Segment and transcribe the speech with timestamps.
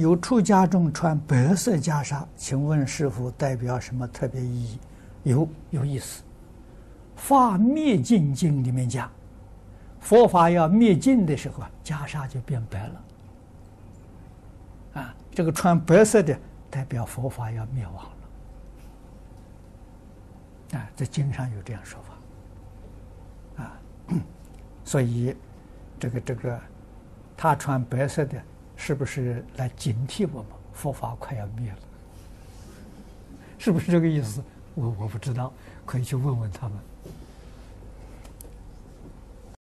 [0.00, 4.78] 有出家众穿白色袈裟，请问师父代表什么特别意义？
[5.24, 6.22] 有有意思，
[7.16, 9.10] 《法灭尽经》里面讲，
[10.00, 13.04] 佛法要灭尽的时候啊，袈裟就变白了。
[14.94, 16.38] 啊，这个穿白色的
[16.70, 17.94] 代表佛法要灭亡
[20.72, 20.78] 了。
[20.78, 23.64] 啊，在经上有这样说法。
[23.64, 23.72] 啊，
[24.84, 25.34] 所以
[25.98, 26.58] 这个这个，
[27.36, 28.40] 他穿白色的。
[28.78, 31.78] 是不是来警惕我们佛法快要灭了？
[33.58, 34.42] 是不是这个意思？
[34.76, 35.52] 我我不知道，
[35.84, 36.78] 可以去问问他们。